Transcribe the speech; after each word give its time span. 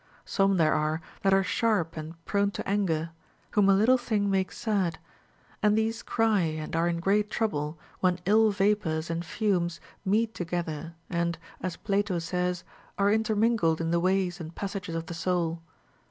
Some 0.25 0.57
there 0.57 0.73
are 0.73 0.99
that 1.21 1.31
are 1.31 1.43
sharp 1.43 1.95
and 1.95 2.17
prone 2.25 2.49
to 2.57 2.67
anger, 2.67 3.11
whom 3.51 3.69
a 3.69 3.75
little 3.75 3.99
thing 3.99 4.31
makes 4.31 4.57
sad; 4.57 4.97
and 5.61 5.77
these 5.77 6.01
cry 6.01 6.39
and 6.41 6.75
are 6.75 6.87
in 6.87 6.99
great 6.99 7.29
trouble 7.29 7.77
when 7.99 8.17
ill 8.25 8.49
vapors 8.49 9.11
and 9.11 9.23
fumes 9.23 9.79
meet 10.03 10.33
together 10.33 10.95
and 11.07 11.37
(as 11.61 11.75
Plato 11.77 12.17
says) 12.17 12.63
are 12.97 13.11
intermingled 13.13 13.79
in 13.79 13.91
the 13.91 13.99
ways 13.99 14.39
and 14.39 14.55
passages 14.55 14.95
of 14.95 15.05
the 15.05 15.13
soul. 15.13 15.61